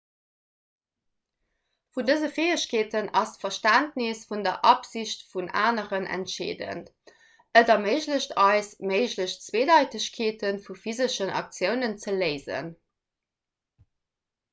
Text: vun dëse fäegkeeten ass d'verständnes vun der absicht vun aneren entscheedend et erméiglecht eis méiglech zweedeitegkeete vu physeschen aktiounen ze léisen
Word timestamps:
vun 1.97 2.05
dëse 2.07 2.29
fäegkeeten 2.37 3.09
ass 3.21 3.33
d'verständnes 3.41 4.23
vun 4.31 4.41
der 4.47 4.55
absicht 4.71 5.21
vun 5.33 5.51
aneren 5.65 6.07
entscheedend 6.17 6.89
et 7.61 7.71
erméiglecht 7.77 8.35
eis 8.47 8.71
méiglech 8.93 9.37
zweedeitegkeete 9.49 10.53
vu 10.67 10.79
physeschen 10.87 11.35
aktiounen 11.45 11.99
ze 12.05 12.17
léisen 12.19 12.73